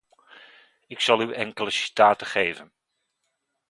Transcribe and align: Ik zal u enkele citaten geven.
Ik 0.87 0.99
zal 0.99 1.21
u 1.21 1.33
enkele 1.33 1.69
citaten 1.71 2.27
geven. 2.27 2.73